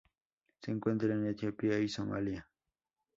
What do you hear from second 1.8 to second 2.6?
Somalia.